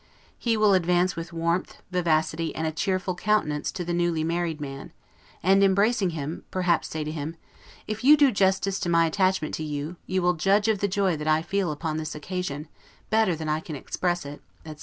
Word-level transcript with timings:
He 0.35 0.57
will 0.57 0.73
advance 0.73 1.15
with 1.15 1.31
warmth, 1.31 1.83
vivacity, 1.91 2.55
and 2.55 2.65
a 2.65 2.71
cheerful 2.71 3.13
countenance, 3.13 3.71
to 3.73 3.85
the 3.85 3.93
new 3.93 4.11
married 4.25 4.59
man, 4.59 4.93
and 5.43 5.63
embracing 5.63 6.09
him, 6.17 6.43
perhaps 6.49 6.87
say 6.87 7.03
to 7.03 7.11
him, 7.11 7.35
"If 7.85 8.03
you 8.03 8.17
do 8.17 8.31
justice 8.31 8.79
to 8.79 8.89
my 8.89 9.05
attachment 9.05 9.53
to 9.57 9.63
you, 9.63 9.97
you 10.07 10.23
will 10.23 10.33
judge 10.33 10.67
of 10.67 10.79
the 10.79 10.87
joy 10.87 11.17
that 11.17 11.27
I 11.27 11.43
feel 11.43 11.71
upon 11.71 11.97
this 11.97 12.15
occasion, 12.15 12.67
better 13.11 13.35
than 13.35 13.47
I 13.47 13.59
can 13.59 13.75
express 13.75 14.25
it," 14.25 14.41
etc. 14.65 14.79